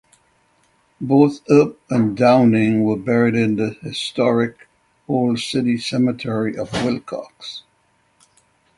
Both 0.99 1.41
Earp 1.47 1.79
and 1.91 2.17
Downing 2.17 2.83
were 2.85 2.97
buried 2.97 3.35
in 3.35 3.57
the 3.57 3.75
historic 3.83 4.67
"Old 5.07 5.37
City 5.37 5.77
Cemetery" 5.77 6.57
of 6.57 6.71
Willcox. 6.71 7.61